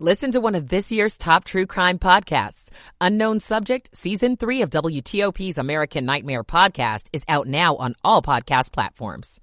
[0.00, 2.70] Listen to one of this year's top true crime podcasts.
[3.00, 8.72] Unknown Subject, Season 3 of WTOP's American Nightmare podcast is out now on all podcast
[8.72, 9.40] platforms.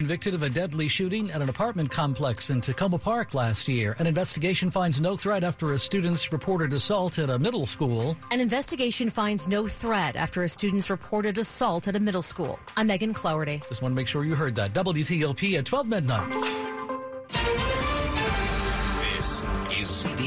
[0.00, 3.94] Convicted of a deadly shooting at an apartment complex in Takoma Park last year.
[4.00, 8.16] An investigation finds no threat after a student's reported assault at a middle school.
[8.32, 12.58] An investigation finds no threat after a student's reported assault at a middle school.
[12.76, 13.62] I'm Megan Cloherty.
[13.68, 14.72] Just want to make sure you heard that.
[14.72, 16.75] WTOP at 12 midnight.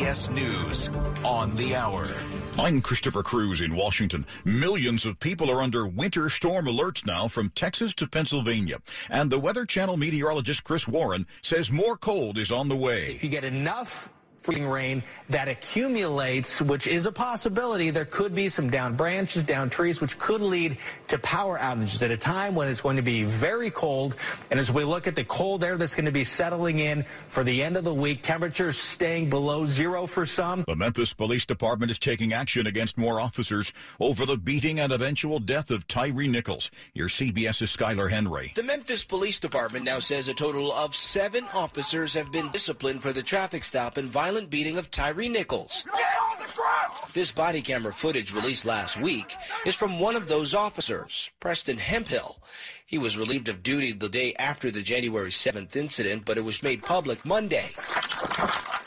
[0.10, 0.90] CBS News
[1.24, 2.04] on the hour.
[2.58, 4.26] I'm Christopher Cruz in Washington.
[4.44, 8.80] Millions of people are under winter storm alerts now from Texas to Pennsylvania.
[9.12, 13.12] And the Weather Channel meteorologist Chris Warren says more cold is on the way.
[13.12, 14.10] If you get enough
[14.42, 17.90] freezing rain that accumulates, which is a possibility.
[17.90, 20.78] There could be some down branches, down trees, which could lead
[21.10, 24.16] to power outages at a time when it's going to be very cold.
[24.50, 27.44] And as we look at the cold air that's going to be settling in for
[27.44, 30.64] the end of the week, temperatures staying below zero for some.
[30.68, 35.40] The Memphis Police Department is taking action against more officers over the beating and eventual
[35.40, 36.72] death of Tyre Nichols.
[36.94, 38.52] Your CBS's Skylar Henry.
[38.56, 43.14] The Memphis Police Department now says a total of seven officers have been disciplined for
[43.14, 45.86] the traffic stop and violence violent beating of Tyre Nichols.
[47.16, 52.38] This body camera footage released last week is from one of those officers, Preston Hemphill.
[52.86, 56.62] He was relieved of duty the day after the January 7th incident, but it was
[56.62, 57.72] made public Monday.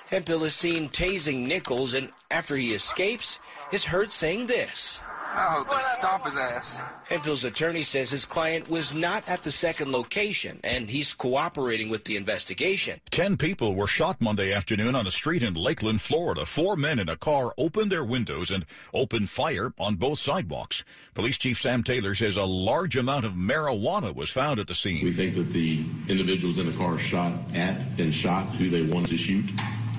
[0.07, 3.41] Hemphill is seen tasing Nichols, and after he escapes,
[3.73, 5.01] is heard saying this.
[5.35, 6.81] Oh, to stop his ass.
[7.05, 12.05] Hemphill's attorney says his client was not at the second location, and he's cooperating with
[12.05, 13.01] the investigation.
[13.11, 16.45] Ten people were shot Monday afternoon on a street in Lakeland, Florida.
[16.45, 20.85] Four men in a car opened their windows and opened fire on both sidewalks.
[21.15, 25.05] Police Chief Sam Taylor says a large amount of marijuana was found at the scene.
[25.05, 29.09] We think that the individuals in the car shot at and shot who they wanted
[29.09, 29.45] to shoot.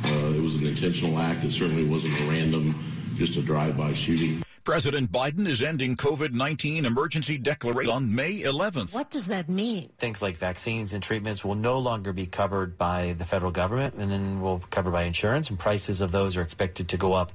[0.05, 1.43] Uh, it was an intentional act.
[1.43, 2.75] It certainly wasn't a random,
[3.15, 4.42] just a drive-by shooting.
[4.63, 8.93] President Biden is ending COVID-19 emergency declaration on May 11th.
[8.93, 9.89] What does that mean?
[9.97, 14.09] Things like vaccines and treatments will no longer be covered by the federal government and
[14.09, 17.33] then will be covered by insurance and prices of those are expected to go up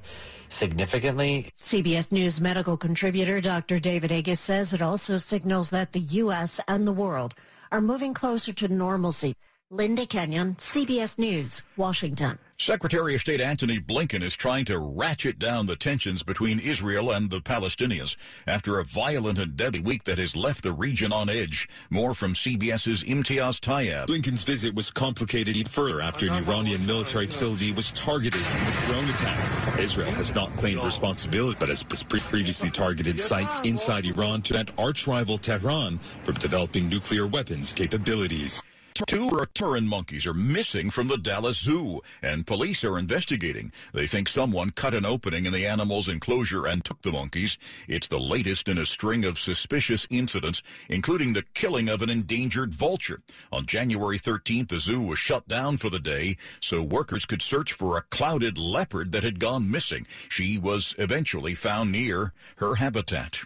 [0.49, 1.51] significantly.
[1.55, 3.79] CBS News medical contributor Dr.
[3.79, 6.59] David Agus says it also signals that the U.S.
[6.67, 7.35] and the world
[7.71, 9.35] are moving closer to normalcy.
[9.69, 12.39] Linda Kenyon, CBS News, Washington.
[12.61, 17.29] Secretary of State Antony Blinken is trying to ratchet down the tensions between Israel and
[17.29, 21.69] the Palestinians after a violent and deadly week that has left the region on edge.
[21.89, 24.07] More from CBS's Imtiaz Tyab.
[24.07, 28.85] Blinken's visit was complicated even further after an Iranian military facility was targeted in a
[28.87, 29.79] drone attack.
[29.79, 35.07] Israel has not claimed responsibility, but has previously targeted sites inside Iran to prevent arch
[35.07, 38.61] rival Tehran from developing nuclear weapons capabilities.
[39.07, 43.71] Two tamarin monkeys are missing from the Dallas Zoo, and police are investigating.
[43.93, 47.57] They think someone cut an opening in the animal's enclosure and took the monkeys.
[47.87, 52.73] It's the latest in a string of suspicious incidents, including the killing of an endangered
[52.73, 53.21] vulture.
[53.51, 57.71] On January 13th, the zoo was shut down for the day so workers could search
[57.71, 60.07] for a clouded leopard that had gone missing.
[60.27, 63.45] She was eventually found near her habitat.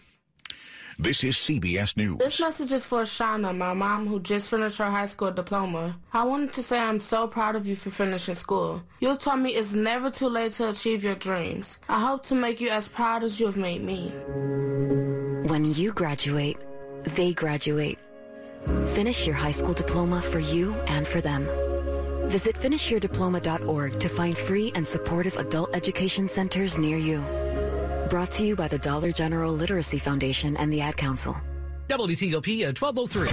[1.04, 2.20] This is CBS News.
[2.20, 6.00] This message is for Shauna, my mom who just finished her high school diploma.
[6.14, 8.82] I wanted to say I'm so proud of you for finishing school.
[9.02, 11.78] You taught me it's never too late to achieve your dreams.
[11.90, 14.14] I hope to make you as proud as you have made me.
[15.50, 16.58] When you graduate,
[17.04, 18.00] they graduate.
[18.96, 21.46] Finish your high school diploma for you and for them.
[22.30, 27.22] Visit finishyourdiploma.org to find free and supportive adult education centers near you.
[28.14, 31.36] Brought to you by the Dollar General Literacy Foundation and the Ad Council.
[31.90, 33.28] WTOP at uh, 1203.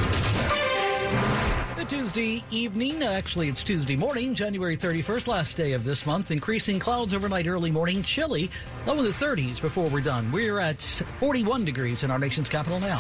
[1.77, 6.31] The Tuesday evening, uh, actually it's Tuesday morning, January 31st, last day of this month.
[6.31, 8.51] Increasing clouds overnight, early morning, chilly,
[8.87, 10.33] low in the 30s before we're done.
[10.33, 12.99] We're at 41 degrees in our nation's capital now.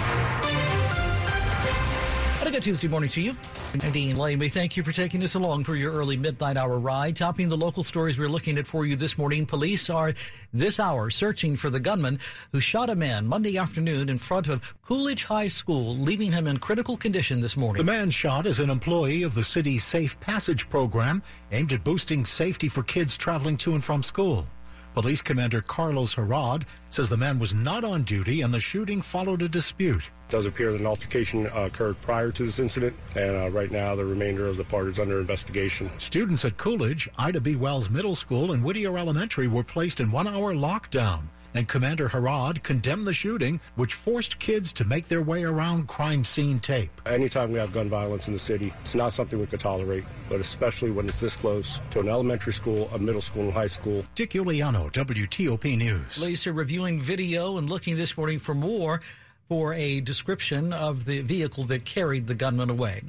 [2.40, 3.34] And a good Tuesday morning to you.
[3.74, 7.14] Nadine Lane, we thank you for taking us along for your early midnight hour ride.
[7.14, 10.12] Topping the local stories we're looking at for you this morning, police are
[10.52, 12.18] this hour searching for the gunman
[12.50, 16.56] who shot a man Monday afternoon in front of Coolidge High School, leaving him in
[16.58, 17.84] critical condition this morning.
[17.84, 22.24] The man shot is an employee of the city's Safe Passage program aimed at boosting
[22.24, 24.46] safety for kids traveling to and from school.
[24.94, 29.40] Police Commander Carlos Heraud says the man was not on duty and the shooting followed
[29.42, 30.10] a dispute.
[30.28, 33.70] It does appear that an altercation uh, occurred prior to this incident, and uh, right
[33.70, 35.90] now the remainder of the part is under investigation.
[35.98, 37.56] Students at Coolidge, Ida B.
[37.56, 41.22] Wells Middle School, and Whittier Elementary were placed in one hour lockdown
[41.54, 46.24] And Commander Heraud condemned the shooting, which forced kids to make their way around crime
[46.24, 46.90] scene tape.
[47.06, 50.40] Anytime we have gun violence in the city, it's not something we could tolerate, but
[50.40, 54.04] especially when it's this close to an elementary school, a middle school, and high school.
[54.14, 56.18] Dick Uliano, WTOP News.
[56.18, 59.00] Police are reviewing video and looking this morning for more
[59.48, 63.02] for a description of the vehicle that carried the gunman away.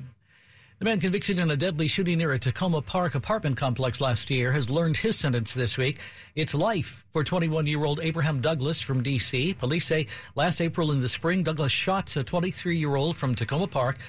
[0.82, 4.52] The man convicted in a deadly shooting near a Takoma Park apartment complex last year
[4.52, 6.00] has learned his sentence this week.
[6.34, 9.54] It's life for 21 year old Abraham Douglas from D.C.
[9.54, 13.70] Police say last April in the spring, Douglas shot a 23 year old from Takoma
[13.70, 14.00] Park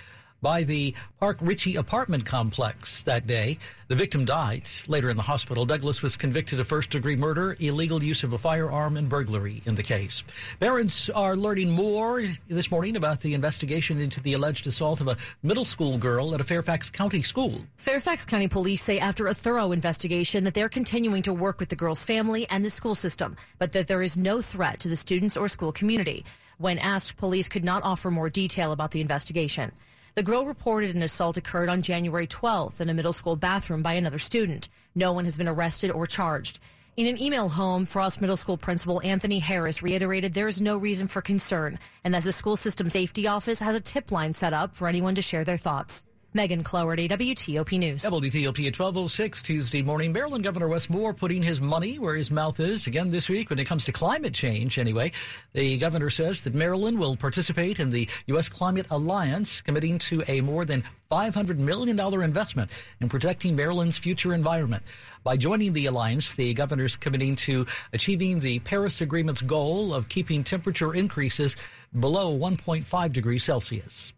[0.43, 3.59] by the Park Ritchie apartment complex that day.
[3.87, 5.65] The victim died later in the hospital.
[5.65, 9.77] Douglas was convicted of first degree murder, illegal use of a firearm, and burglary in
[9.77, 10.25] the case.
[10.59, 15.17] Parents are learning more this morning about the investigation into the alleged assault of a
[15.43, 17.61] middle school girl at a Fairfax County school.
[17.77, 21.77] Fairfax County police say after a thorough investigation that they're continuing to work with the
[21.77, 25.37] girl's family and the school system, but that there is no threat to the students
[25.37, 26.25] or school community.
[26.59, 29.73] When asked, police could not offer more detail about the investigation.
[30.15, 33.95] The girl reported an assault occurred on January 12th in a middle school bathroom by
[33.95, 34.69] another student.
[34.95, 36.59] No one has been arrested or charged.
[36.99, 41.09] In an email home, Frost Middle School Principal Anthony Harris reiterated there is no reason
[41.09, 44.77] for concern and that the school system safety office has a tip line set up
[44.77, 46.05] for anyone to share their thoughts.
[46.35, 48.03] Megan Cloherty, WTOP News.
[48.05, 50.15] WTOP at 1206 Tuesday morning.
[50.15, 53.59] Maryland Governor Wes Moore putting his money where his mouth is again this week when
[53.59, 54.79] it comes to climate change.
[54.79, 55.13] Anyway,
[55.53, 58.49] the governor says that Maryland will participate in the U.S.
[58.49, 62.71] Climate Alliance, committing to a more than $500 million investment
[63.03, 64.85] in protecting Maryland's future environment.
[65.25, 70.45] By joining the alliance, the governor's committing to achieving the Paris Agreement's goal of keeping
[70.45, 71.57] temperature increases
[72.01, 74.15] below 1.5 degrees Celsius.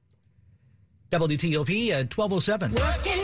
[1.13, 3.24] WTOP at 1207.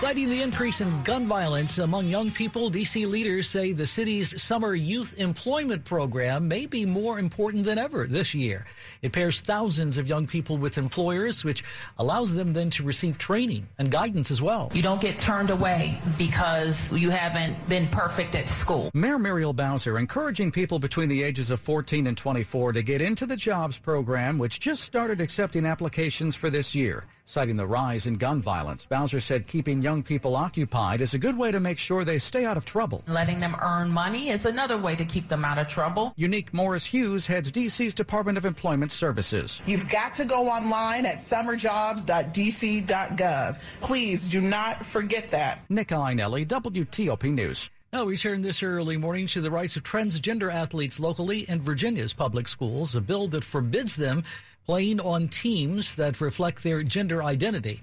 [0.00, 3.06] Citing the increase in gun violence among young people, D.C.
[3.06, 8.34] leaders say the city's summer youth employment program may be more important than ever this
[8.34, 8.66] year.
[9.00, 11.64] It pairs thousands of young people with employers, which
[11.98, 14.70] allows them then to receive training and guidance as well.
[14.74, 18.90] You don't get turned away because you haven't been perfect at school.
[18.92, 23.24] Mayor Muriel Bowser encouraging people between the ages of 14 and 24 to get into
[23.24, 27.02] the jobs program, which just started accepting applications for this year.
[27.28, 31.36] Citing the rise in gun violence, Bowser said keeping young people occupied is a good
[31.36, 33.02] way to make sure they stay out of trouble.
[33.08, 36.12] Letting them earn money is another way to keep them out of trouble.
[36.14, 39.60] Unique Morris Hughes heads DC's Department of Employment Services.
[39.66, 43.58] You've got to go online at summerjobs.dc.gov.
[43.80, 45.68] Please do not forget that.
[45.68, 47.70] Nick Iannelli, WTOP News.
[47.92, 52.12] Now, we turn this early morning to the rights of transgender athletes locally in Virginia's
[52.12, 54.22] public schools, a bill that forbids them
[54.66, 57.80] playing on teams that reflect their gender identity.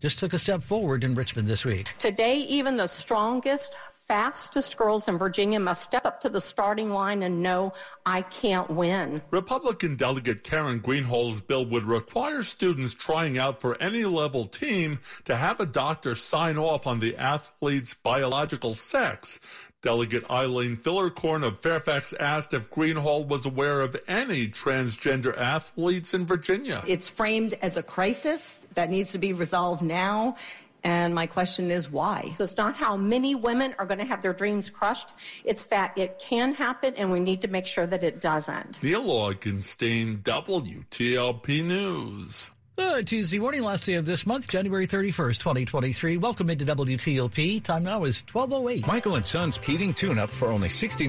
[0.00, 1.88] Just took a step forward in Richmond this week.
[1.98, 3.74] Today, even the strongest,
[4.06, 7.72] fastest girls in Virginia must step up to the starting line and know
[8.04, 9.22] I can't win.
[9.30, 15.34] Republican Delegate Karen Greenhalgh's bill would require students trying out for any level team to
[15.34, 19.40] have a doctor sign off on the athlete's biological sex.
[19.82, 26.26] Delegate Eileen Filler-Corn of Fairfax asked if Greenhalgh was aware of any transgender athletes in
[26.26, 26.82] Virginia.
[26.88, 30.36] It's framed as a crisis that needs to be resolved now.
[30.82, 32.34] And my question is why?
[32.38, 35.14] It's not how many women are going to have their dreams crushed.
[35.44, 38.82] It's that it can happen and we need to make sure that it doesn't.
[38.82, 42.50] Neil Augenstein, WTOP News.
[42.76, 46.18] Good Tuesday morning, last day of this month, January 31st, 2023.
[46.18, 47.62] Welcome into WTOP.
[47.62, 48.86] Time now is 12.08.
[48.86, 51.08] Michael and Son's heating tune-up for only $69.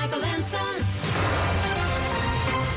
[0.00, 0.84] Michael and Son.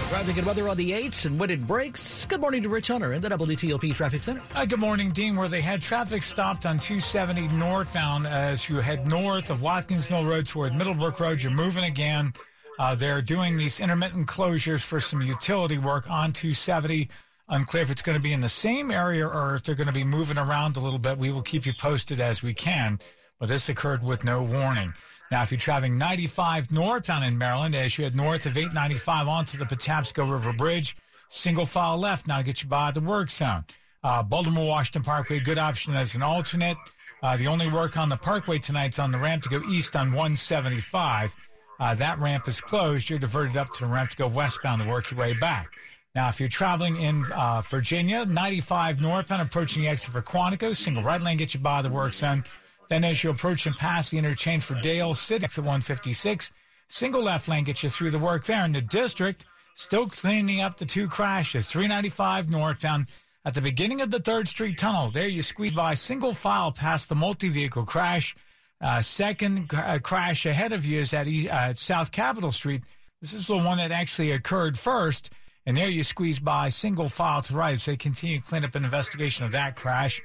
[0.09, 2.25] Traffic and weather on the 8s and when it breaks.
[2.25, 4.41] Good morning to Rich Hunter in the WTOP Traffic Center.
[4.53, 9.05] Hi, good morning, Dean, where they had traffic stopped on 270 northbound as you head
[9.05, 11.43] north of Watkins Mill Road toward Middlebrook Road.
[11.43, 12.33] You're moving again.
[12.79, 17.07] Uh, they're doing these intermittent closures for some utility work on 270.
[17.47, 19.93] Unclear if it's going to be in the same area or if they're going to
[19.93, 21.19] be moving around a little bit.
[21.19, 22.99] We will keep you posted as we can,
[23.39, 24.93] but this occurred with no warning.
[25.31, 29.27] Now, if you're traveling 95 north northbound in Maryland, as you head north of 895
[29.27, 30.97] onto the Patapsco River Bridge,
[31.29, 33.65] single file left now get you by the work zone.
[34.03, 36.77] Uh, Baltimore Washington Parkway, good option as an alternate.
[37.21, 40.09] Uh, the only work on the Parkway tonight's on the ramp to go east on
[40.09, 41.35] 175.
[41.79, 43.09] Uh, that ramp is closed.
[43.09, 45.69] You're diverted up to the ramp to go westbound to work your way back.
[46.15, 51.03] Now, if you're traveling in uh, Virginia, 95 northbound approaching the exit for Quantico, single
[51.03, 52.45] right lane get you by the work zone.
[52.87, 56.51] Then as you approach and pass the interchange for Dale City, exit 156,
[56.87, 58.63] single left lane gets you through the work there.
[58.63, 59.45] In the district,
[59.75, 63.07] still cleaning up the two crashes, 395 northbound
[63.43, 65.09] at the beginning of the 3rd Street Tunnel.
[65.09, 68.35] There you squeeze by single file past the multi-vehicle crash.
[68.79, 72.83] Uh, second uh, crash ahead of you is at, uh, South Capitol Street.
[73.21, 75.29] This is the one that actually occurred first,
[75.65, 78.75] and there you squeeze by single file to right as they continue to clean up
[78.75, 80.21] an investigation of that crash.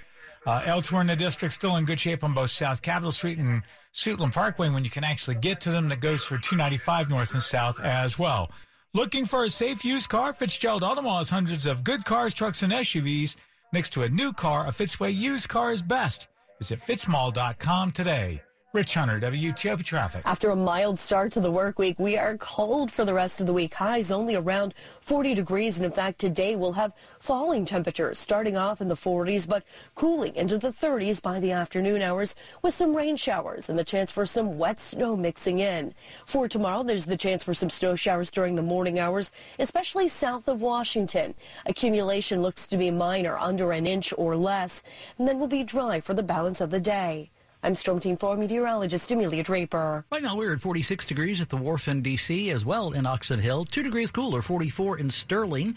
[0.47, 3.63] Uh, elsewhere in the district, still in good shape on both South Capitol Street and
[3.93, 5.89] Suitland Parkway when you can actually get to them.
[5.89, 8.51] That goes for 295 north and south as well.
[8.93, 10.33] Looking for a safe used car?
[10.33, 13.37] Fitzgerald Auto Mall has hundreds of good cars, trucks, and SUVs.
[13.73, 16.27] Next to a new car, a Fitzway used car is best.
[16.59, 18.43] Visit fitzmall.com today.
[18.73, 20.23] Rich Hunter, WTOP Traffic.
[20.25, 23.49] After a mild start to the work week, we are cold for the rest of
[23.49, 23.75] the week.
[23.75, 25.77] Highs only around 40 degrees.
[25.77, 29.65] And in fact, today we'll have falling temperatures starting off in the 40s, but
[29.97, 34.13] cooling into the 30s by the afternoon hours with some rain showers and the chance
[34.13, 35.93] for some wet snow mixing in.
[36.25, 40.47] For tomorrow, there's the chance for some snow showers during the morning hours, especially south
[40.47, 41.35] of Washington.
[41.67, 44.85] Accumulation looks to be minor, under an inch or less,
[45.19, 47.33] and then will be dry for the balance of the day.
[47.63, 50.07] I'm Storm Team 4 meteorologist Amelia Draper.
[50.11, 52.51] Right now we're at 46 degrees at the wharf in D.C.
[52.51, 53.67] as well in Oxon Hill.
[53.67, 55.77] Two degrees cooler, 44 in Sterling.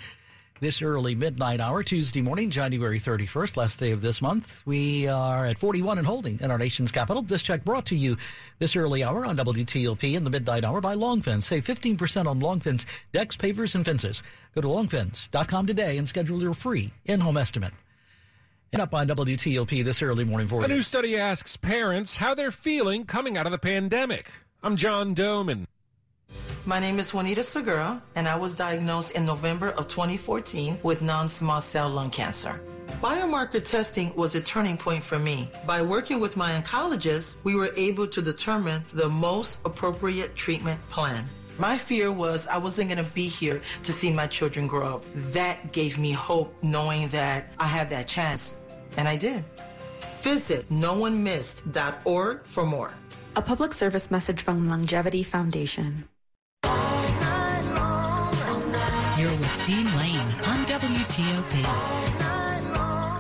[0.61, 4.61] This early midnight hour, Tuesday morning, January 31st, last day of this month.
[4.65, 7.21] We are at 41 and holding in our nation's capital.
[7.21, 8.15] This check brought to you
[8.59, 11.43] this early hour on WTOP in the midnight hour by Longfence.
[11.43, 14.23] Save 15% on Longfence decks, pavers, and fences.
[14.55, 17.73] Go to longfence.com today and schedule your free in-home estimate.
[18.73, 20.65] And up on WTOP this early morning for you.
[20.65, 24.31] A new study asks parents how they're feeling coming out of the pandemic.
[24.63, 25.67] I'm John Domen.
[26.65, 31.61] My name is Juanita Segura, and I was diagnosed in November of 2014 with non-small
[31.61, 32.59] cell lung cancer.
[32.99, 35.51] Biomarker testing was a turning point for me.
[35.67, 41.25] By working with my oncologist, we were able to determine the most appropriate treatment plan.
[41.59, 45.05] My fear was I wasn't going to be here to see my children grow up.
[45.33, 48.57] That gave me hope knowing that I had that chance,
[48.97, 49.45] and I did.
[50.21, 52.93] Visit noonemissed.org for more.
[53.35, 56.07] A public service message from LUNGevity Foundation.
[59.17, 61.63] You're with Dean Lane on WTOP.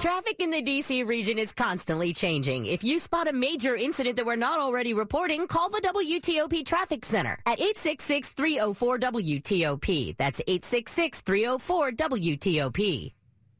[0.01, 2.65] Traffic in the DC region is constantly changing.
[2.65, 7.05] If you spot a major incident that we're not already reporting, call the WTOP Traffic
[7.05, 10.17] Center at 866-304-WTOP.
[10.17, 13.13] That's 866-304-WTOP.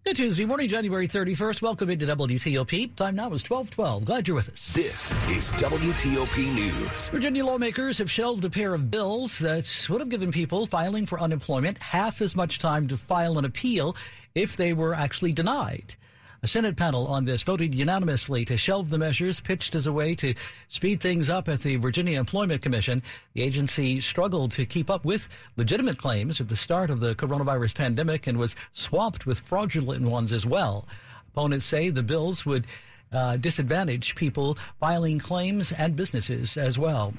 [0.06, 1.62] Good Tuesday morning, January 31st.
[1.62, 2.94] Welcome into WTOP.
[2.98, 4.04] Time now is 1212.
[4.04, 4.74] Glad you're with us.
[4.74, 7.08] This is WTOP News.
[7.08, 11.22] Virginia lawmakers have shelved a pair of bills that would have given people filing for
[11.22, 13.96] unemployment half as much time to file an appeal
[14.36, 15.96] if they were actually denied.
[16.44, 20.14] A Senate panel on this voted unanimously to shelve the measures pitched as a way
[20.16, 20.36] to
[20.68, 23.02] speed things up at the Virginia Employment Commission.
[23.34, 27.76] The agency struggled to keep up with legitimate claims at the start of the coronavirus
[27.76, 30.86] pandemic and was swamped with fraudulent ones as well.
[31.30, 32.68] Opponents say the bills would
[33.14, 37.14] uh, disadvantage people filing claims and businesses as well.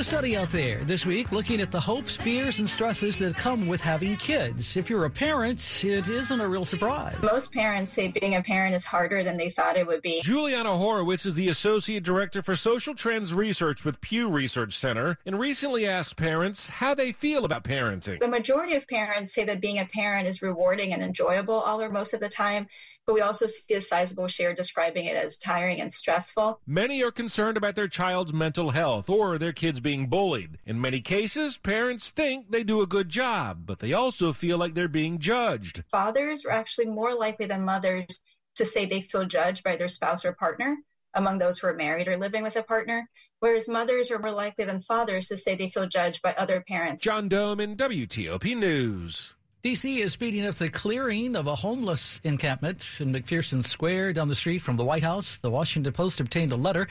[0.00, 3.68] New study out there this week looking at the hopes, fears, and stresses that come
[3.68, 4.74] with having kids.
[4.74, 7.20] If you're a parent, it isn't a real surprise.
[7.22, 10.22] Most parents say being a parent is harder than they thought it would be.
[10.22, 15.38] Juliana Horowitz is the Associate Director for Social Trends Research with Pew Research Center and
[15.38, 18.20] recently asked parents how they feel about parenting.
[18.20, 21.90] The majority of parents say that being a parent is rewarding and enjoyable all or
[21.90, 22.68] most of the time,
[23.06, 26.60] but we also see a sizable share describing it as tiring and stressful.
[26.66, 30.58] Many are concerned about their child's mental health or their kids being bullied.
[30.64, 34.74] In many cases, parents think they do a good job, but they also feel like
[34.74, 35.82] they're being judged.
[35.90, 38.20] Fathers are actually more likely than mothers
[38.56, 40.76] to say they feel judged by their spouse or partner
[41.14, 43.08] among those who are married or living with a partner,
[43.40, 47.02] whereas mothers are more likely than fathers to say they feel judged by other parents.
[47.02, 49.34] John Domen WTOP News.
[49.62, 54.34] DC is speeding up the clearing of a homeless encampment in McPherson Square down the
[54.34, 55.36] street from the White House.
[55.36, 56.88] The Washington Post obtained a letter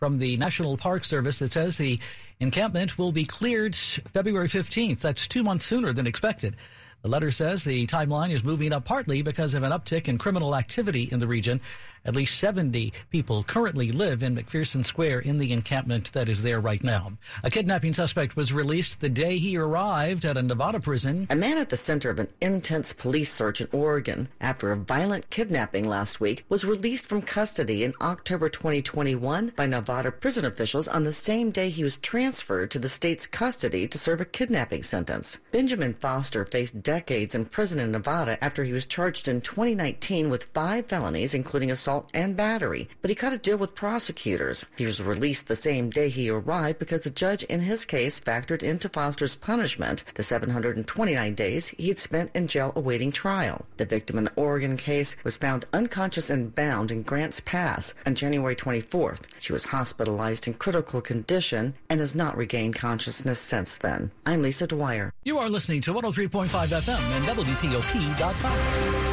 [0.00, 2.00] from the National Park Service that says the
[2.40, 4.98] encampment will be cleared February 15th.
[4.98, 6.56] That's two months sooner than expected.
[7.02, 10.56] The letter says the timeline is moving up partly because of an uptick in criminal
[10.56, 11.60] activity in the region.
[12.04, 16.60] At least 70 people currently live in McPherson Square in the encampment that is there
[16.60, 17.12] right now.
[17.44, 21.26] A kidnapping suspect was released the day he arrived at a Nevada prison.
[21.30, 25.28] A man at the center of an intense police search in Oregon after a violent
[25.30, 31.02] kidnapping last week was released from custody in October 2021 by Nevada prison officials on
[31.02, 35.38] the same day he was transferred to the state's custody to serve a kidnapping sentence.
[35.50, 40.44] Benjamin Foster faced decades in prison in Nevada after he was charged in 2019 with
[40.54, 44.66] five felonies, including assault assault and battery, but he cut a deal with prosecutors.
[44.76, 48.62] He was released the same day he arrived because the judge in his case factored
[48.62, 53.64] into Foster's punishment the 729 days he had spent in jail awaiting trial.
[53.78, 58.14] The victim in the Oregon case was found unconscious and bound in Grants Pass on
[58.14, 59.22] January 24th.
[59.38, 64.10] She was hospitalized in critical condition and has not regained consciousness since then.
[64.26, 65.14] I'm Lisa Dwyer.
[65.24, 69.07] You are listening to 103.5 FM and WTOP.com.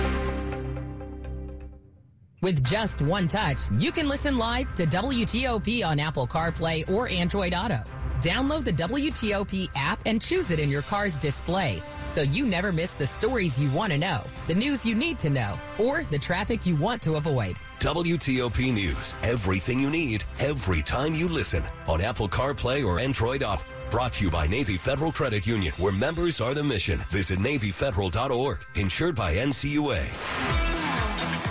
[2.46, 7.56] With just one touch, you can listen live to WTOP on Apple CarPlay or Android
[7.56, 7.84] Auto.
[8.22, 12.92] Download the WTOP app and choose it in your car's display so you never miss
[12.92, 16.68] the stories you want to know, the news you need to know, or the traffic
[16.68, 17.56] you want to avoid.
[17.80, 19.16] WTOP News.
[19.24, 23.64] Everything you need, every time you listen on Apple CarPlay or Android Auto.
[23.90, 27.00] Brought to you by Navy Federal Credit Union, where members are the mission.
[27.10, 28.64] Visit NavyFederal.org.
[28.76, 30.55] Insured by NCUA.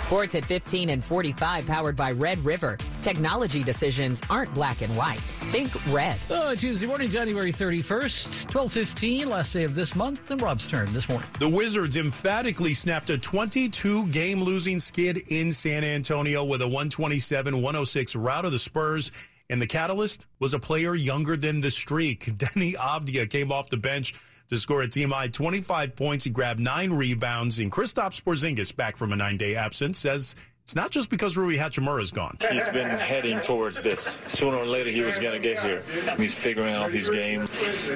[0.05, 2.77] Sports at 15 and 45 powered by Red River.
[3.01, 5.19] Technology decisions aren't black and white.
[5.49, 6.19] Think red.
[6.29, 11.09] Uh, Tuesday morning, January 31st, 1215, last day of this month, and Rob's turn this
[11.09, 11.27] morning.
[11.39, 17.55] The Wizards emphatically snapped a 22 game losing skid in San Antonio with a 127
[17.55, 19.11] 106 rout of the Spurs.
[19.49, 22.25] And the catalyst was a player younger than the streak.
[22.37, 24.13] Deni Avdija came off the bench
[24.49, 26.25] to score a team high 25 points.
[26.25, 27.59] He grabbed nine rebounds.
[27.59, 31.57] And Kristaps Porzingis, back from a nine day absence, says it's not just because Rui
[31.57, 32.37] Hachimura is gone.
[32.51, 34.17] He's been heading towards this.
[34.29, 35.83] Sooner or later, he was going to get here.
[36.17, 37.47] He's figuring out his game,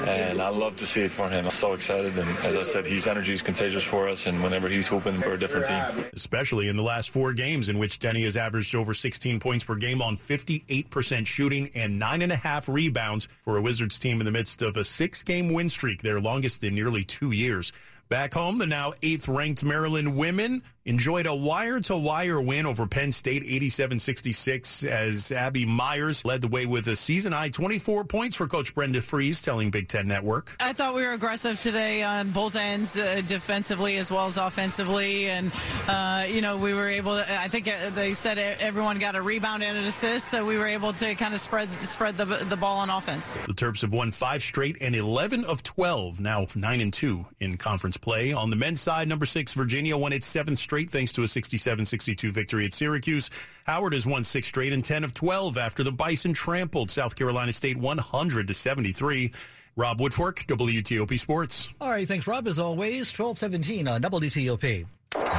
[0.06, 1.46] and I love to see it for him.
[1.46, 2.16] I'm so excited.
[2.16, 5.34] And as I said, his energy is contagious for us, and whenever he's hooping, we're
[5.34, 6.06] a different team.
[6.14, 9.74] Especially in the last four games, in which Deni has averaged over 16 points per
[9.74, 14.26] game on 58% shooting and nine and a half rebounds for a Wizards team in
[14.26, 17.74] the midst of a six game win streak, their longest in nearly two years.
[18.10, 22.88] Back home, the now eighth ranked Maryland women enjoyed a wire to wire win over
[22.88, 28.06] Penn State 87 66 as Abby Meyers led the way with a season high 24
[28.06, 30.56] points for Coach Brenda Frese, telling Big Ten Network.
[30.60, 35.30] I thought we were aggressive today on both ends, uh, defensively as well as offensively.
[35.30, 35.52] And,
[35.88, 39.22] uh, you know, we were able to, I think uh, they said everyone got a
[39.22, 42.58] rebound and an assist, so we were able to kind of spread spread the, the
[42.58, 43.36] ball on offense.
[43.46, 47.58] The Terps have won five straight and 11 of 12, now 9 and 2 in
[47.58, 48.34] conference play.
[48.34, 52.32] On the men's side, number six, Virginia won its seventh straight thanks to a 67-62
[52.32, 53.30] victory at Syracuse.
[53.66, 57.54] Howard has won six straight and 10 of 12 after the Bison trampled South Carolina
[57.54, 59.32] State 100 to 73.
[59.76, 61.70] Rob Woodfork, WTOP Sports.
[61.80, 62.48] All right, thanks, Rob.
[62.48, 64.86] As always, 1217 on WTOP.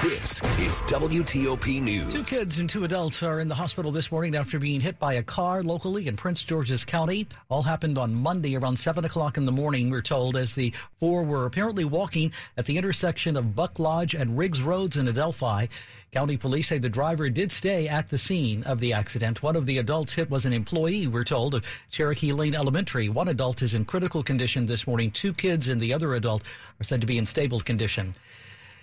[0.03, 2.13] This is WTOP News.
[2.13, 5.15] Two kids and two adults are in the hospital this morning after being hit by
[5.15, 7.29] a car locally in Prince George's County.
[7.49, 11.23] All happened on Monday around 7 o'clock in the morning, we're told, as the four
[11.23, 15.69] were apparently walking at the intersection of Buck Lodge and Riggs Roads in Adelphi.
[16.11, 19.41] County police say the driver did stay at the scene of the accident.
[19.41, 23.09] One of the adults hit was an employee, we're told, of Cherokee Lane Elementary.
[23.09, 25.13] One adult is in critical condition this morning.
[25.13, 26.43] Two kids and the other adult
[26.81, 28.15] are said to be in stable condition.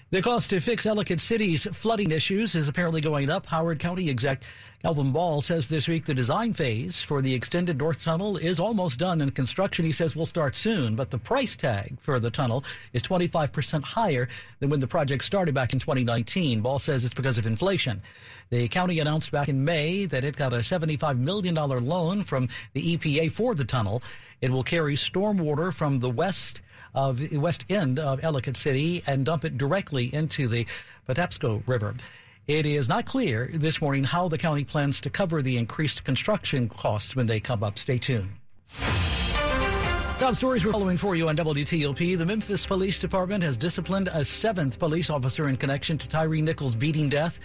[0.09, 3.45] The cost to fix Ellicott City's flooding issues is apparently going up.
[3.45, 4.41] Howard County exec
[4.81, 8.99] Calvin Ball says this week the design phase for the extended North Tunnel is almost
[8.99, 10.95] done and construction, he says, will start soon.
[10.95, 14.29] But the price tag for the tunnel is 25% higher
[14.61, 16.61] than when the project started back in 2019.
[16.61, 18.01] Ball says it's because of inflation.
[18.49, 22.95] The county announced back in May that it got a $75 million loan from the
[22.95, 24.01] EPA for the tunnel.
[24.39, 26.61] It will carry stormwater from the west
[26.97, 30.65] of the west end of Ellicott City and dump it directly into the
[31.07, 31.93] Patapsco River.
[32.47, 36.67] It is not clear this morning how the county plans to cover the increased construction
[36.67, 37.77] costs when they come up.
[37.77, 38.31] Stay tuned.
[40.17, 42.17] Top stories we're following for you on WTOP.
[42.17, 46.73] The Memphis Police Department has disciplined a seventh police officer in connection to Tyre Nichols'
[46.73, 47.39] beating death.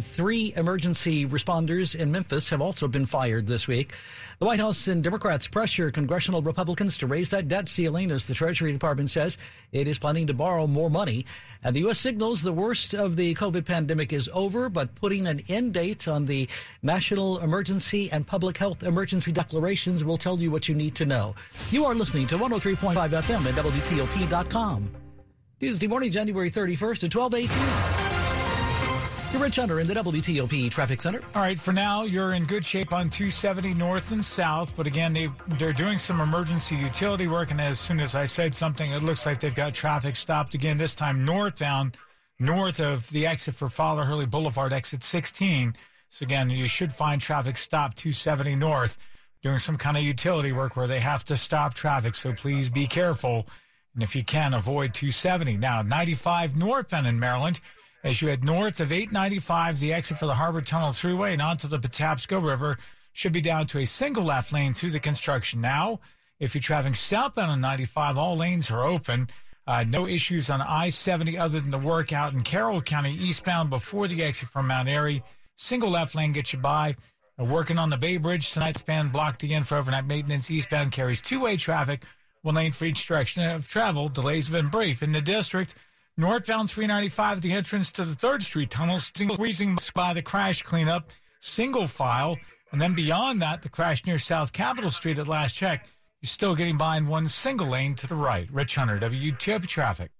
[0.00, 3.94] Three emergency responders in Memphis have also been fired this week.
[4.42, 8.34] The White House and Democrats pressure congressional Republicans to raise that debt ceiling as the
[8.34, 9.38] Treasury Department says
[9.70, 11.26] it is planning to borrow more money.
[11.62, 12.00] And the U.S.
[12.00, 16.26] signals the worst of the COVID pandemic is over, but putting an end date on
[16.26, 16.48] the
[16.82, 21.36] national emergency and public health emergency declarations will tell you what you need to know.
[21.70, 24.90] You are listening to 103.5 FM at WTOP.com.
[25.60, 27.91] Tuesday morning, January 31st at 1218.
[29.32, 31.22] You're Rich Hunter in the WTOP Traffic Center.
[31.34, 34.76] All right, for now, you're in good shape on 270 north and south.
[34.76, 37.50] But again, they, they're doing some emergency utility work.
[37.50, 40.76] And as soon as I said something, it looks like they've got traffic stopped again,
[40.76, 41.96] this time northbound,
[42.38, 45.76] north of the exit for Father Hurley Boulevard, exit 16.
[46.10, 48.98] So again, you should find traffic stopped 270 north,
[49.40, 52.16] doing some kind of utility work where they have to stop traffic.
[52.16, 53.46] So please be careful.
[53.94, 55.56] And if you can, avoid 270.
[55.56, 57.60] Now, 95 northbound in Maryland.
[58.04, 61.68] As you head north of 895, the exit for the Harbor Tunnel Thruway and onto
[61.68, 62.76] the Patapsco River
[63.12, 65.60] should be down to a single left lane through the construction.
[65.60, 66.00] Now,
[66.40, 69.28] if you're traveling southbound on 95, all lanes are open.
[69.68, 73.70] Uh, no issues on I 70 other than the work out in Carroll County eastbound
[73.70, 75.22] before the exit from Mount Airy.
[75.54, 76.96] Single left lane gets you by.
[77.38, 80.50] Uh, working on the Bay Bridge tonight, span blocked again for overnight maintenance.
[80.50, 82.02] Eastbound carries two way traffic,
[82.40, 84.08] one lane for each direction of travel.
[84.08, 85.04] Delays have been brief.
[85.04, 85.76] In the district,
[86.16, 91.10] northbound 395 at the entrance to the 3rd Street tunnel, squeezing by the crash cleanup,
[91.40, 92.36] single file.
[92.70, 95.86] And then beyond that, the crash near South Capitol Street at last check
[96.22, 98.48] you're still getting by in one single lane to the right.
[98.52, 100.12] Rich Hunter, WTOP Traffic.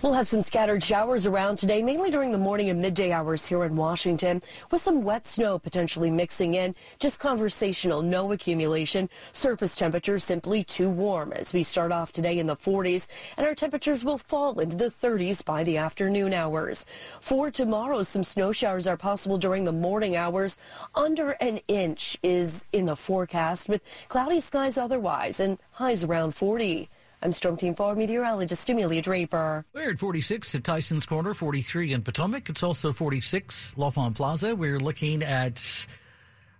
[0.00, 3.62] We'll have some scattered showers around today, mainly during the morning and midday hours here
[3.62, 6.74] in Washington, with some wet snow potentially mixing in.
[6.98, 9.08] Just conversational, no accumulation.
[9.32, 13.54] Surface temperatures simply too warm as we start off today in the 40s, and our
[13.54, 16.84] temperatures will fall into the 30s by the afternoon hours.
[17.20, 20.58] For tomorrow, some snow showers are possible during the morning hours.
[20.96, 26.88] Under an inch is in the forecast, with cloudy skies otherwise, and highs around 40.
[27.22, 29.64] I'm Storm Team 4 meteorologist Amelia Draper.
[29.72, 32.48] We're at 46 at Tyson's Corner, 43 in Potomac.
[32.48, 34.56] It's also 46 L'Enfant Plaza.
[34.56, 35.86] We're looking at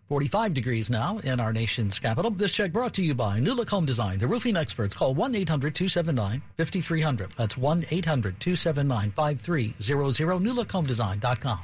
[0.08, 2.30] 45 degrees now in our nation's capital.
[2.30, 4.94] This check brought to you by New Look Home Design, the roofing experts.
[4.94, 7.32] Call 1 800 279 5300.
[7.32, 10.42] That's 1 800 279 5300.
[10.42, 11.60] NewLookHomeDesign.com.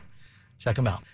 [0.58, 1.04] Check them out.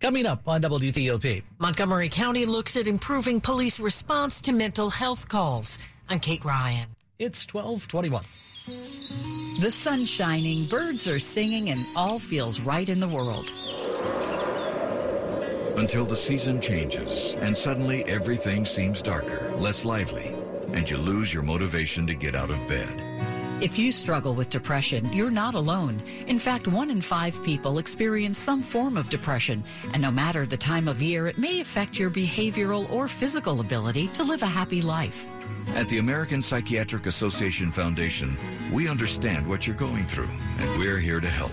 [0.00, 1.42] Coming up on WTOP.
[1.58, 5.78] Montgomery County looks at improving police response to mental health calls.
[6.08, 6.96] I'm Kate Ryan.
[7.20, 8.24] It's 1221.
[9.60, 13.50] The sun's shining, birds are singing, and all feels right in the world.
[15.76, 20.34] Until the season changes and suddenly everything seems darker, less lively,
[20.72, 22.88] and you lose your motivation to get out of bed.
[23.62, 26.02] If you struggle with depression, you're not alone.
[26.26, 30.56] In fact, one in five people experience some form of depression, and no matter the
[30.56, 34.80] time of year, it may affect your behavioral or physical ability to live a happy
[34.80, 35.26] life.
[35.76, 38.36] At the American Psychiatric Association Foundation,
[38.72, 40.28] we understand what you're going through,
[40.58, 41.52] and we're here to help.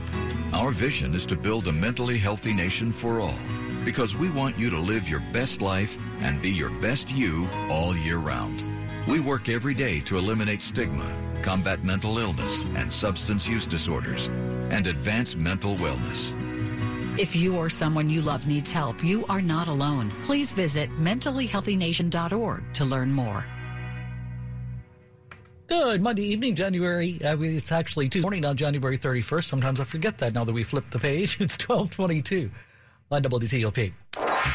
[0.53, 3.37] Our vision is to build a mentally healthy nation for all,
[3.85, 7.95] because we want you to live your best life and be your best you all
[7.95, 8.61] year round.
[9.07, 11.09] We work every day to eliminate stigma,
[11.41, 14.27] combat mental illness and substance use disorders,
[14.71, 16.33] and advance mental wellness.
[17.17, 20.09] If you or someone you love needs help, you are not alone.
[20.25, 23.45] Please visit mentallyhealthynation.org to learn more.
[25.67, 27.19] Good Monday evening, January.
[27.21, 29.43] Uh, it's actually Tuesday morning on January 31st.
[29.43, 31.37] Sometimes I forget that now that we flipped the page.
[31.41, 32.49] It's 1222
[33.11, 33.91] on WTOP.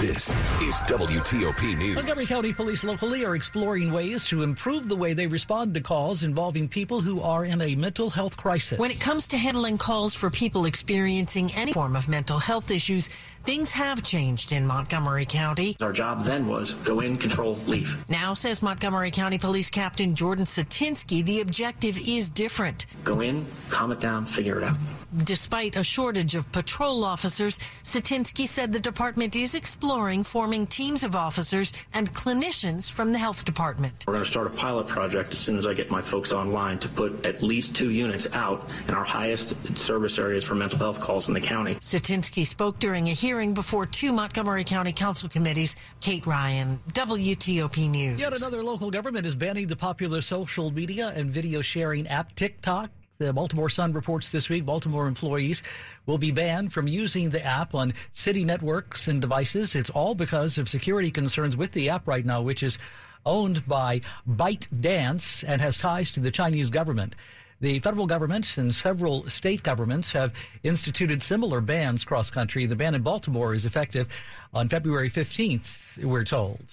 [0.00, 0.28] This
[0.60, 1.96] is WTOP News.
[1.96, 6.22] Montgomery County Police locally are exploring ways to improve the way they respond to calls
[6.22, 8.78] involving people who are in a mental health crisis.
[8.78, 13.10] When it comes to handling calls for people experiencing any form of mental health issues,
[13.44, 15.76] things have changed in Montgomery County.
[15.80, 17.96] Our job then was go in, control, leave.
[18.08, 22.86] Now, says Montgomery County Police Captain Jordan Satinsky, the objective is different.
[23.04, 24.76] Go in, calm it down, figure it out.
[25.24, 31.16] Despite a shortage of patrol officers, Satinsky said the department is exploring forming teams of
[31.16, 34.04] officers and clinicians from the health department.
[34.06, 36.78] We're going to start a pilot project as soon as I get my folks online
[36.80, 41.00] to put at least two units out in our highest service areas for mental health
[41.00, 41.76] calls in the county.
[41.76, 45.74] Satinsky spoke during a hearing before two Montgomery County Council committees.
[46.02, 48.20] Kate Ryan, WTOP News.
[48.20, 52.90] Yet another local government is banning the popular social media and video sharing app TikTok.
[53.18, 55.62] The Baltimore Sun reports this week Baltimore employees
[56.06, 59.76] will be banned from using the app on city networks and devices.
[59.76, 62.78] It's all because of security concerns with the app right now, which is
[63.24, 67.14] owned by ByteDance and has ties to the Chinese government.
[67.60, 70.32] The federal government and several state governments have
[70.64, 72.66] instituted similar bans cross country.
[72.66, 74.08] The ban in Baltimore is effective
[74.52, 76.64] on February 15th, we're told.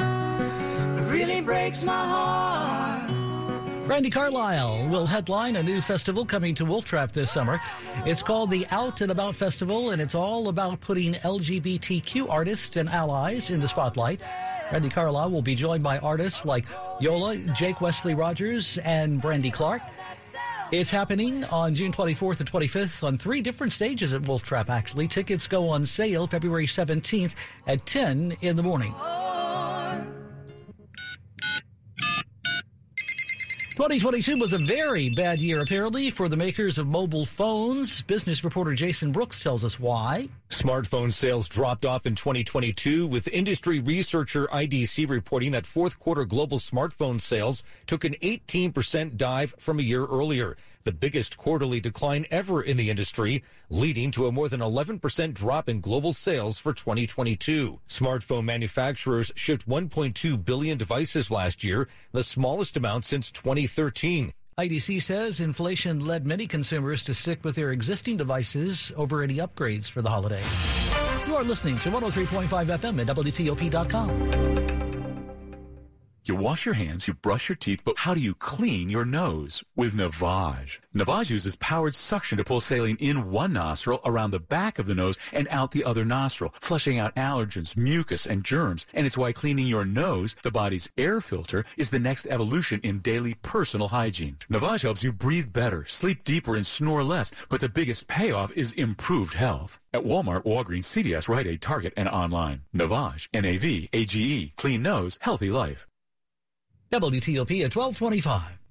[0.00, 2.75] It really breaks my heart.
[3.86, 7.60] Brandi Carlile will headline a new festival coming to Wolf Trap this summer.
[8.04, 12.88] It's called the Out and About Festival, and it's all about putting LGBTQ artists and
[12.88, 14.20] allies in the spotlight.
[14.70, 16.64] Brandi Carlile will be joined by artists like
[17.00, 19.82] Yola, Jake Wesley Rogers, and Brandy Clark.
[20.72, 25.06] It's happening on June 24th and 25th on three different stages at Wolf Trap, actually.
[25.06, 27.34] Tickets go on sale February 17th
[27.68, 28.92] at 10 in the morning.
[33.76, 38.00] 2022 was a very bad year, apparently, for the makers of mobile phones.
[38.00, 40.30] Business reporter Jason Brooks tells us why.
[40.48, 46.58] Smartphone sales dropped off in 2022, with industry researcher IDC reporting that fourth quarter global
[46.58, 50.56] smartphone sales took an 18% dive from a year earlier.
[50.86, 55.68] The biggest quarterly decline ever in the industry, leading to a more than 11% drop
[55.68, 57.80] in global sales for 2022.
[57.88, 64.32] Smartphone manufacturers shipped 1.2 billion devices last year, the smallest amount since 2013.
[64.58, 69.90] IDC says inflation led many consumers to stick with their existing devices over any upgrades
[69.90, 70.42] for the holiday.
[71.26, 74.55] You are listening to 103.5 FM at WTOP.com.
[76.28, 79.62] You wash your hands, you brush your teeth, but how do you clean your nose?
[79.76, 80.80] With Navage.
[80.92, 84.94] Navage uses powered suction to pull saline in one nostril around the back of the
[84.96, 88.88] nose and out the other nostril, flushing out allergens, mucus, and germs.
[88.92, 92.98] And it's why cleaning your nose, the body's air filter, is the next evolution in
[92.98, 94.38] daily personal hygiene.
[94.50, 98.72] Navage helps you breathe better, sleep deeper, and snore less, but the biggest payoff is
[98.72, 99.78] improved health.
[99.94, 102.62] At Walmart, Walgreens, CVS, Rite Aid, Target, and online.
[102.74, 105.86] Navage, N-A-V-A-G-E, clean nose, healthy life.
[106.92, 108.65] WTOP at 1225.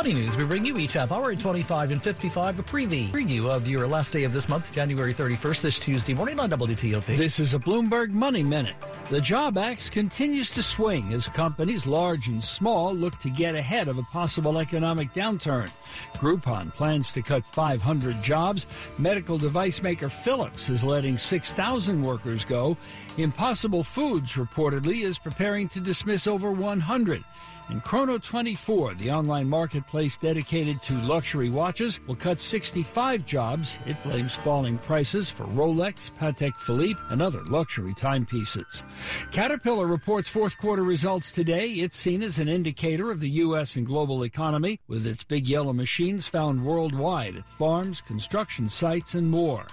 [0.00, 3.50] Funny news, we bring you each half hour at 25 and 55 a preview, preview
[3.50, 7.04] of your last day of this month, January 31st, this Tuesday morning on WTOP.
[7.18, 8.76] This is a Bloomberg Money Minute.
[9.10, 13.88] The Job Act continues to swing as companies large and small look to get ahead
[13.88, 15.70] of a possible economic downturn.
[16.14, 18.66] Groupon plans to cut 500 jobs.
[18.96, 22.74] Medical device maker Philips is letting 6,000 workers go.
[23.18, 27.22] Impossible Foods reportedly is preparing to dismiss over 100.
[27.70, 33.78] And Chrono 24, the online marketplace dedicated to luxury watches, will cut 65 jobs.
[33.86, 38.82] It blames falling prices for Rolex, Patek Philippe, and other luxury timepieces.
[39.30, 41.68] Caterpillar reports fourth quarter results today.
[41.68, 43.76] It's seen as an indicator of the U.S.
[43.76, 49.30] and global economy, with its big yellow machines found worldwide at farms, construction sites, and
[49.30, 49.64] more.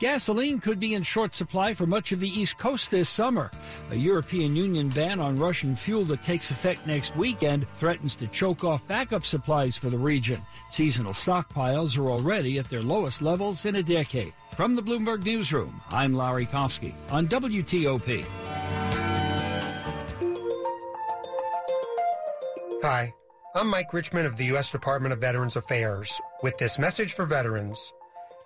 [0.00, 3.50] Gasoline could be in short supply for much of the East Coast this summer.
[3.90, 8.64] A European Union ban on Russian fuel that takes effect next weekend threatens to choke
[8.64, 10.40] off backup supplies for the region.
[10.70, 14.32] Seasonal stockpiles are already at their lowest levels in a decade.
[14.56, 18.24] From the Bloomberg Newsroom, I'm Larry Kofsky on WTOP.
[22.82, 23.12] Hi,
[23.54, 24.70] I'm Mike Richmond of the U.S.
[24.70, 27.92] Department of Veterans Affairs with this message for veterans.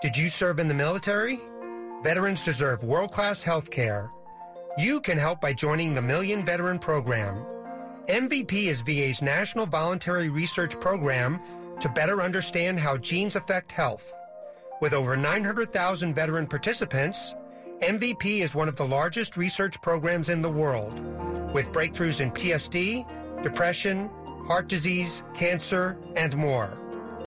[0.00, 1.40] Did you serve in the military?
[2.04, 4.12] Veterans deserve world class health care.
[4.78, 7.44] You can help by joining the Million Veteran Program.
[8.06, 11.40] MVP is VA's national voluntary research program
[11.80, 14.14] to better understand how genes affect health.
[14.80, 17.34] With over 900,000 veteran participants,
[17.80, 20.94] MVP is one of the largest research programs in the world,
[21.52, 23.04] with breakthroughs in PSD,
[23.42, 24.08] depression,
[24.46, 26.78] heart disease, cancer, and more.